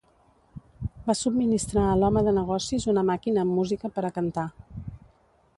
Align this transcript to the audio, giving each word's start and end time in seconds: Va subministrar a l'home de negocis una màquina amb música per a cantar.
Va 1.09 1.15
subministrar 1.19 1.83
a 1.89 1.99
l'home 1.99 2.25
de 2.29 2.35
negocis 2.39 2.89
una 2.97 3.07
màquina 3.13 3.47
amb 3.47 3.57
música 3.61 3.97
per 3.99 4.07
a 4.11 4.15
cantar. 4.21 4.51